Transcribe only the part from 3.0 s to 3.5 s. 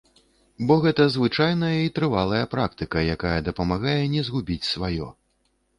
якая